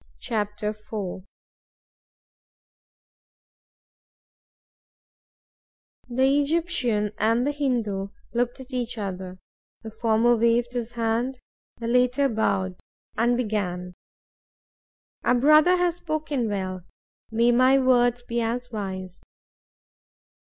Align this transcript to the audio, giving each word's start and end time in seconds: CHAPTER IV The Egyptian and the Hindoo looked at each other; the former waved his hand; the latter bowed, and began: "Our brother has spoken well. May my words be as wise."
CHAPTER 0.19 0.69
IV 0.69 1.25
The 6.09 6.39
Egyptian 6.39 7.11
and 7.19 7.45
the 7.45 7.51
Hindoo 7.51 8.07
looked 8.33 8.59
at 8.59 8.73
each 8.73 8.97
other; 8.97 9.37
the 9.83 9.91
former 9.91 10.35
waved 10.35 10.73
his 10.73 10.93
hand; 10.93 11.37
the 11.77 11.85
latter 11.87 12.27
bowed, 12.27 12.77
and 13.15 13.37
began: 13.37 13.93
"Our 15.23 15.35
brother 15.35 15.75
has 15.77 15.97
spoken 15.97 16.49
well. 16.49 16.83
May 17.29 17.51
my 17.51 17.77
words 17.77 18.23
be 18.23 18.41
as 18.41 18.71
wise." 18.71 19.21